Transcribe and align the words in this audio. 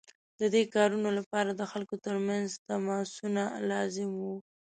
د 0.39 0.41
دې 0.53 0.63
کارونو 0.75 1.09
لپاره 1.19 1.51
د 1.53 1.61
خلکو 1.71 1.95
ترمنځ 2.05 2.47
تماسونه 2.67 3.43
لازم 3.69 4.09
وو. 4.21 4.35